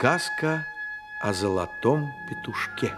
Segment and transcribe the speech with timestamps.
[0.00, 0.66] Сказка
[1.20, 2.90] о золотом петушке.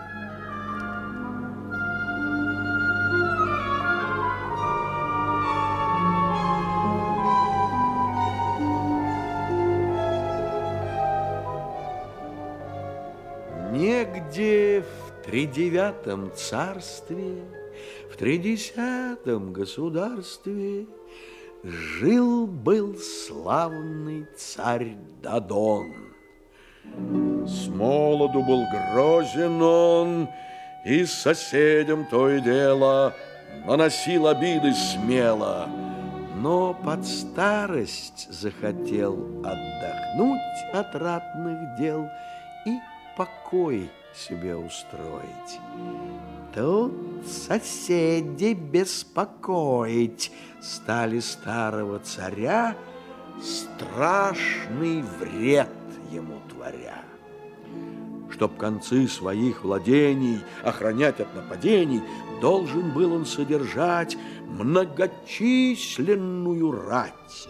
[13.73, 17.43] Негде в тридевятом царстве,
[18.13, 20.87] в тридесятом государстве
[21.65, 26.12] жил-был славный царь Дадон.
[27.47, 30.29] С молоду был грозен он,
[30.85, 33.15] и соседям то и дело
[33.67, 35.69] наносил обиды смело,
[36.37, 40.41] но под старость захотел отдохнуть
[40.73, 42.09] от ратных дел
[42.67, 42.79] и
[43.17, 45.61] покой себе устроить.
[46.55, 46.93] Тут
[47.27, 52.77] соседи беспокоить стали старого царя,
[53.41, 55.69] страшный вред
[56.11, 57.03] ему творя.
[58.31, 62.01] Чтоб концы своих владений охранять от нападений,
[62.41, 67.49] должен был он содержать многочисленную рать.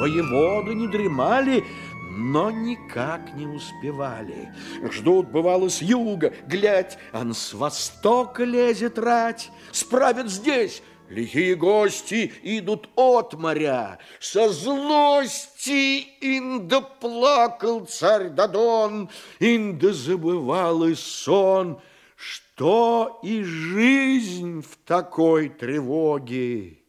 [0.00, 1.62] Воеводы не дремали,
[2.10, 4.50] но никак не успевали.
[4.90, 12.90] Ждут, бывало, с юга, глядь, он с востока лезет рать, справят здесь, Лихие гости идут
[12.94, 19.08] от моря, Со злости инда плакал царь Дадон,
[19.40, 21.80] Инда забывал и сон,
[22.14, 26.82] Что и жизнь в такой тревоге.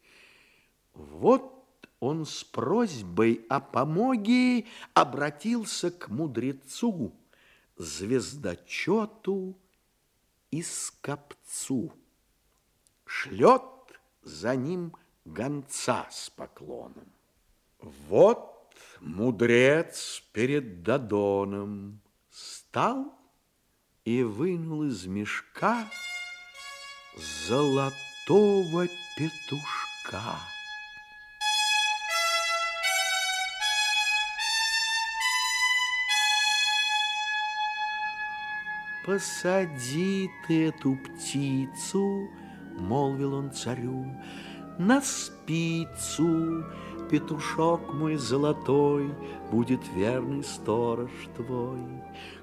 [0.94, 1.54] Вот
[2.02, 7.14] он с просьбой о помоге обратился к мудрецу,
[7.78, 9.58] звездочету
[10.52, 11.94] и скопцу.
[13.06, 13.79] Шлет
[14.30, 14.94] за ним
[15.26, 17.12] гонца с поклоном.
[17.82, 23.14] Вот мудрец перед Дадоном стал
[24.06, 25.90] и вынул из мешка
[27.48, 28.88] золотого
[29.18, 30.24] петушка.
[39.06, 42.30] Посади ты эту птицу,
[42.80, 44.06] молвил он царю,
[44.78, 46.64] на спицу,
[47.10, 49.14] петушок мой золотой,
[49.52, 51.80] будет верный сторож твой.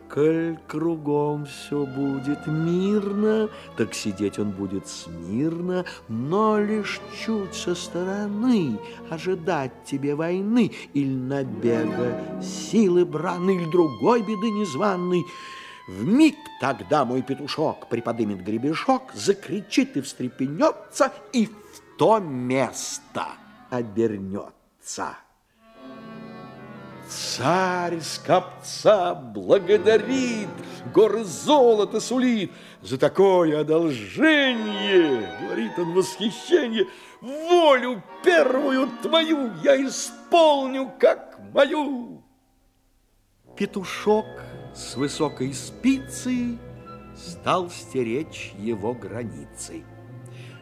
[0.09, 8.79] Коль кругом все будет мирно, так сидеть он будет смирно, но лишь чуть со стороны
[9.11, 15.25] ожидать тебе войны или набега, силы браны или другой беды незваной.
[15.87, 23.27] В миг тогда мой петушок приподымет гребешок, закричит и встрепенется, и в то место
[23.71, 25.17] обернется.
[27.09, 30.49] Царь скопца благодарит,
[30.93, 32.51] горы золота сулит.
[32.83, 36.89] За такое одолжение, говорит он в восхищении,
[37.21, 42.25] волю первую твою я исполню, как мою.
[43.57, 44.27] Петушок
[44.77, 46.59] с высокой спицей
[47.17, 49.83] стал стеречь его границы.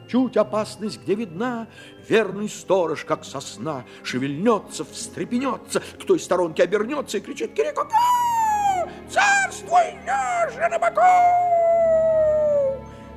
[0.08, 1.66] Чуть опасность, где видна,
[2.08, 7.97] верный сторож, как сосна, шевельнется, встрепенется, к той сторонке обернется и кричит «Кирико-ко!
[9.10, 11.00] Царствуй, ляжи на боку!»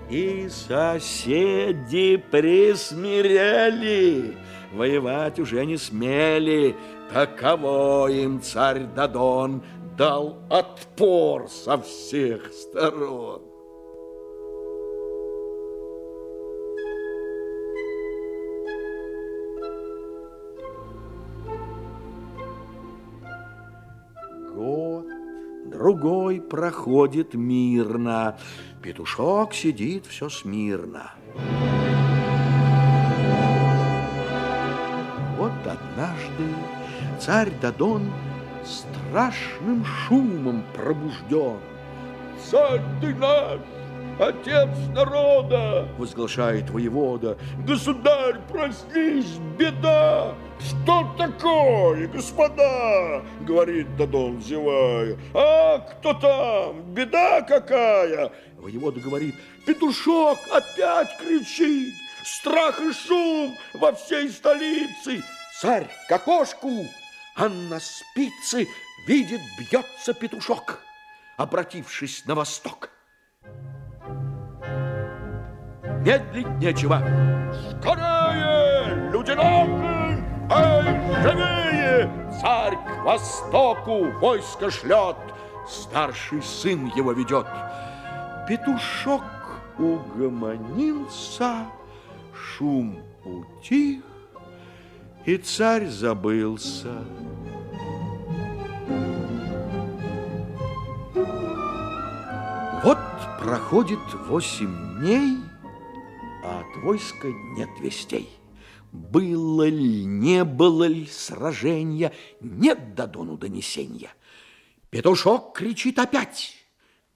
[0.10, 4.36] И соседи присмирели,
[4.72, 6.76] воевать уже не смели,
[7.14, 9.62] таково им царь Дадон
[9.98, 13.42] дал отпор со всех сторон.
[24.54, 25.06] Год,
[25.66, 28.38] другой проходит мирно,
[28.84, 31.12] Петушок сидит все смирно.
[35.38, 36.54] Вот однажды
[37.20, 38.12] царь Дадон
[38.68, 41.60] страшным шумом пробужден.
[42.44, 43.60] Царь ты наш,
[44.20, 47.38] отец народа, возглашает воевода.
[47.66, 50.36] Государь, проснись, беда!
[50.60, 53.24] Что такое, господа?
[53.42, 55.18] Говорит Дадон, зевая.
[55.34, 56.94] А кто там?
[56.94, 58.32] Беда какая?
[58.58, 59.36] Воевода говорит,
[59.66, 61.94] петушок опять кричит.
[62.24, 65.24] Страх и шум во всей столице.
[65.62, 66.88] Царь к окошку
[67.38, 68.68] а на спице
[69.06, 70.82] видит, бьется петушок,
[71.38, 72.90] обратившись на восток.
[76.04, 76.98] Медлить нечего.
[77.80, 82.32] Скорее, люди нахрен, эй, живее!
[82.42, 85.18] Царь к востоку войско шлет,
[85.68, 87.48] старший сын его ведет.
[88.48, 89.24] Петушок
[89.78, 91.66] угомонился,
[92.34, 94.04] шум утих,
[95.28, 97.06] и царь забылся.
[102.82, 102.98] Вот
[103.42, 105.38] проходит восемь дней,
[106.46, 107.28] а от войска
[107.58, 108.30] нет вестей.
[108.94, 114.12] Было ли, не было ли сражения, нет до Дону донесения.
[114.90, 116.54] Петушок кричит опять.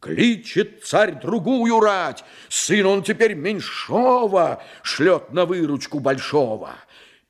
[0.01, 6.75] Кличет царь другую рать, сын он теперь меньшого шлет на выручку большого.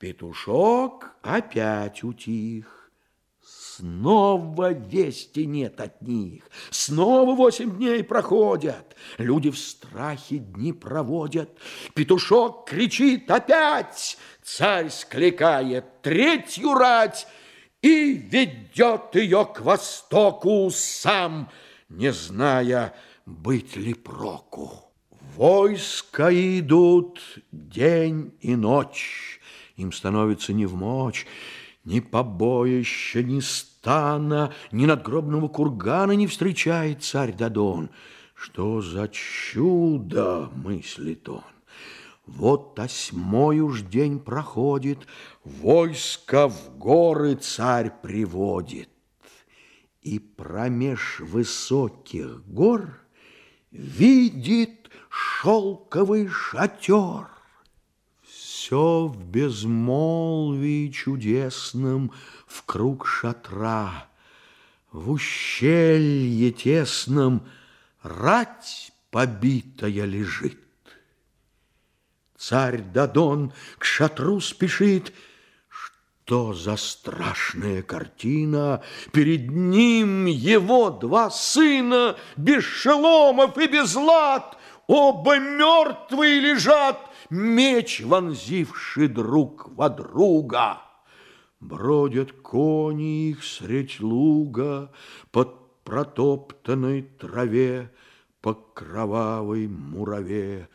[0.02, 2.92] Петушок опять утих.
[3.46, 6.50] Снова вести нет от них.
[6.72, 8.96] Снова восемь дней проходят.
[9.20, 11.52] Люди в страхе дни проводят.
[11.94, 14.18] Петушок кричит опять.
[14.42, 17.28] Царь скликает третью рать
[17.84, 21.52] и ведет ее к востоку сам,
[21.90, 22.96] не зная,
[23.28, 24.92] быть ли проку.
[25.36, 27.22] Войска идут
[27.52, 29.40] день и ночь,
[29.82, 31.28] им становится не в мочь,
[31.84, 37.90] ни побоища, ни стана, ни надгробного кургана не встречает царь Дадон.
[38.34, 41.44] Что за чудо, мыслит он.
[42.26, 45.00] Вот осьмой уж день проходит,
[45.44, 48.90] Войско в горы царь приводит.
[50.02, 53.02] И промеж высоких гор
[53.72, 57.30] Видит шелковый шатер.
[58.62, 62.12] Все в безмолвии чудесном
[62.46, 64.06] В круг шатра,
[64.92, 67.42] В ущелье тесном
[68.04, 70.60] Рать побитая лежит.
[72.38, 75.12] Царь Дадон к шатру спешит,
[75.68, 78.84] Что за страшная картина!
[79.12, 84.56] Перед ним его два сына, Без шеломов и без лад,
[84.86, 90.82] Оба мертвые лежат, меч вонзивший друг во друга.
[91.60, 94.92] Бродят кони их средь луга
[95.32, 97.92] Под протоптанной траве,
[98.42, 100.68] По кровавой мураве.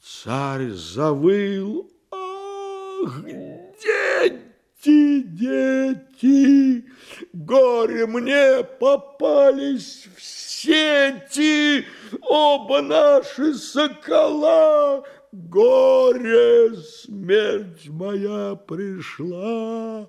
[0.00, 6.84] Царь завыл, ах, дети, дети,
[7.32, 11.84] горе мне попались в сети,
[12.22, 20.08] оба наши сокола, горе, смерть моя пришла.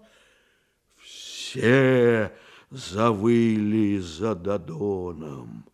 [0.97, 2.31] Все
[2.69, 5.65] завыли за Дадоном,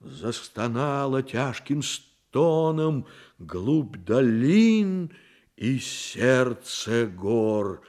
[0.00, 3.06] застонала тяжким стоном
[3.38, 5.12] глубь долин,
[5.56, 7.82] и сердце гор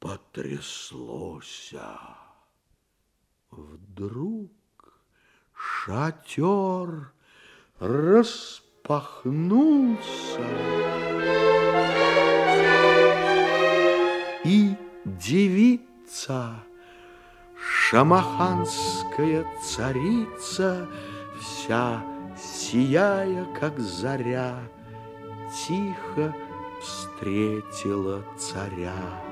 [0.00, 1.88] потряслося.
[3.50, 4.50] Вдруг
[5.54, 7.12] шатер
[7.78, 10.40] распался, распахнулся,
[14.44, 14.74] и
[15.04, 16.54] девица,
[17.56, 20.88] шамаханская царица,
[21.38, 22.02] вся
[22.36, 24.58] сияя, как заря,
[25.66, 26.34] тихо
[26.80, 29.22] встретила царя.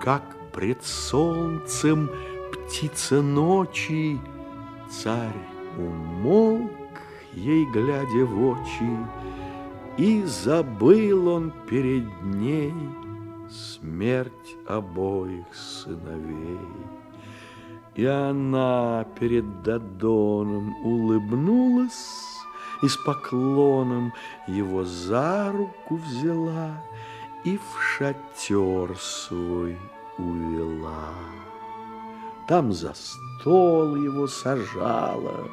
[0.00, 2.10] Как пред солнцем
[2.52, 4.20] птица ночи,
[4.90, 5.32] царь
[5.76, 6.07] умолк,
[7.44, 8.90] ей глядя в очи,
[9.96, 12.72] И забыл он перед ней
[13.50, 16.60] смерть обоих сыновей.
[17.96, 22.24] И она перед Дадоном улыбнулась
[22.82, 24.12] и с поклоном
[24.46, 26.80] его за руку взяла
[27.44, 29.76] и в шатер свой
[30.16, 31.12] увела.
[32.46, 32.94] Там за
[33.38, 35.48] стол его сажала,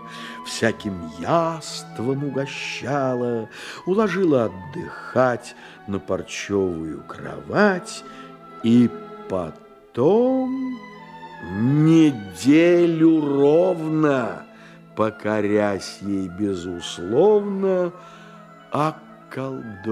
[0.46, 3.50] Всяким яством угощала,
[3.86, 5.56] Уложила отдыхать
[5.88, 8.04] на парчевую кровать
[8.63, 8.89] И
[9.30, 10.80] потом
[11.51, 14.46] неделю ровно,
[14.96, 17.92] Покорясь ей безусловно,
[18.72, 19.86] Околдован,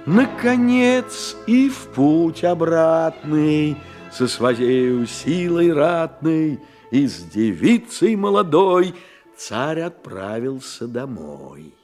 [0.06, 3.76] Наконец и в путь обратный
[4.12, 6.60] Со своей силой ратной
[6.90, 8.94] И с девицей молодой
[9.36, 11.74] Царь отправился домой.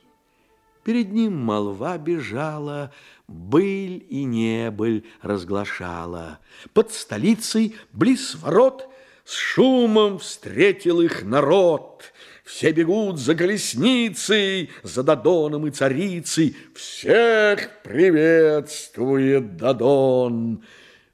[0.84, 2.92] Перед ним молва бежала,
[3.26, 6.40] Быль и небыль разглашала.
[6.74, 8.89] Под столицей, близ ворот,
[9.24, 12.12] С шумом встретил их народ.
[12.44, 16.56] Все бегут за колесницей, за Дадоном и царицей.
[16.74, 20.64] Всех приветствует Дадон.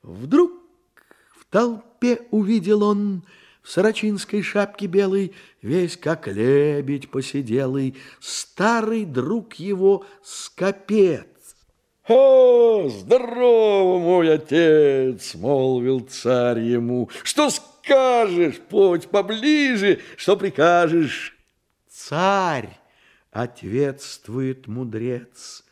[0.03, 0.53] Вдруг
[1.39, 3.25] в толпе увидел он
[3.63, 11.27] в сорочинской шапке белой, весь как лебедь посиделый, старый друг его скопец.
[12.09, 17.11] «О, здорово, мой отец!»— молвил царь ему.
[17.25, 17.51] «Что
[17.87, 21.37] скажешь, путь поближе, что прикажешь?»
[21.89, 22.79] «Царь!»—
[23.31, 25.65] ответствует мудрец.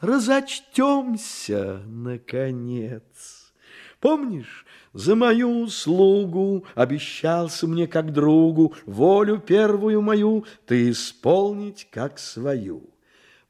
[0.00, 3.52] «Разочтемся, наконец!»
[4.00, 12.88] Помнишь, за мою услугу обещался мне как другу волю первую мою ты исполнить как свою.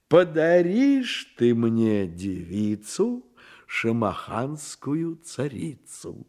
[0.08, 3.26] Подаришь ты мне девицу,
[3.66, 6.26] шамаханскую царицу.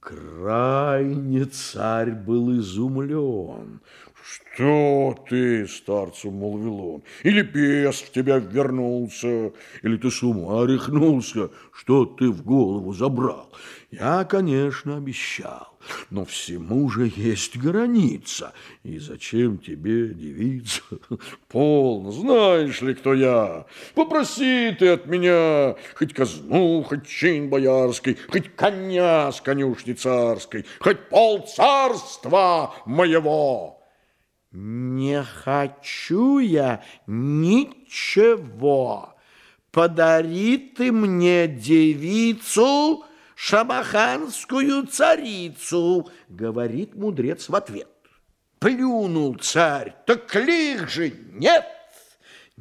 [0.00, 3.80] Крайне царь был изумлен.
[4.22, 11.50] Что ты, старцу, молвил он, или бес в тебя вернулся, или ты с ума рехнулся,
[11.72, 13.50] что ты в голову забрал?
[13.90, 15.76] Я, конечно, обещал,
[16.10, 18.52] но всему же есть граница.
[18.82, 20.82] И зачем тебе девица?
[21.48, 23.66] Полно, знаешь ли, кто я?
[23.94, 31.08] Попроси ты от меня хоть казну, хоть чин боярский, хоть коня с конюшни царской, хоть
[31.08, 33.79] пол царства моего.
[34.52, 38.34] Не хочу я ничего.
[39.70, 43.04] Подари ты мне девицу,
[43.36, 47.86] шамаханскую царицу, говорит мудрец в ответ.
[48.58, 51.64] Плюнул царь, так лих же нет.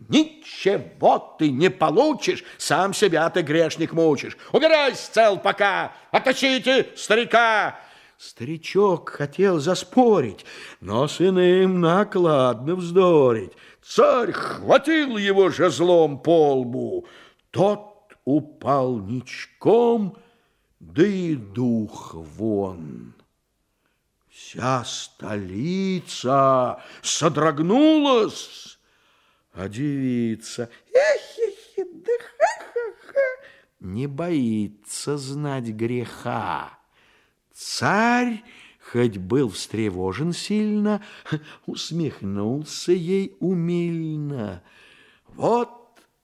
[0.07, 4.37] Ничего ты не получишь, сам себя ты, грешник, мучишь.
[4.53, 7.79] Убирайся цел пока, оттащите старика.
[8.19, 10.45] Старичок хотел заспорить,
[10.81, 13.53] но с иным накладно вздорить.
[13.81, 17.07] Царь хватил его жезлом по лбу.
[17.51, 20.17] Тот упал ничком,
[20.81, 23.13] да и дух вон.
[24.27, 28.79] Вся столица содрогнулась,
[29.53, 33.47] а девица эхе да ха-ха-ха
[33.79, 36.78] не боится знать греха.
[37.59, 38.41] Царь,
[38.89, 41.01] хоть был встревожен сильно,
[41.65, 44.63] усмехнулся ей умильно.
[45.27, 45.69] Вот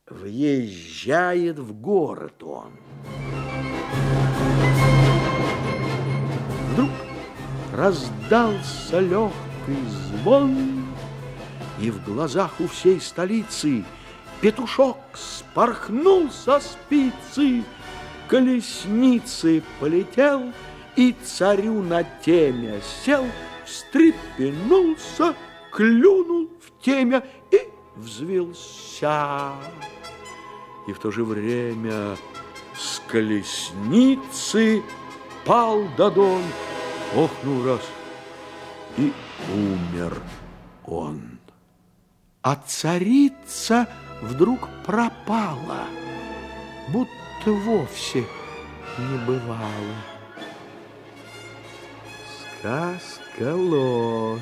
[0.10, 2.80] въезжает в город он.
[6.72, 6.92] Вдруг
[7.74, 10.86] раздался легкий звон,
[11.82, 13.84] и в глазах у всей столицы
[14.40, 17.66] петушок спорхнул со спицы,
[18.30, 20.54] колесницы полетел,
[20.96, 23.26] и царю на темя сел,
[23.66, 25.36] встрепенулся,
[25.72, 27.60] клюнул в темя и
[27.96, 29.54] взвелся.
[30.88, 32.16] И в то же время
[32.78, 34.84] с колесницы
[35.46, 36.44] пал Дадон,
[37.16, 37.82] охнул раз,
[38.98, 39.12] и
[39.54, 40.22] умер
[40.86, 41.40] он.
[42.42, 43.88] А царица
[44.22, 45.86] вдруг пропала,
[46.90, 48.24] будто вовсе
[49.00, 50.15] не бывало.
[52.66, 54.42] Сказка ложь,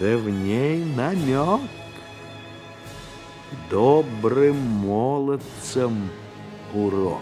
[0.00, 1.70] да в ней намек.
[3.70, 6.10] Добрым молодцам
[6.74, 7.20] урок.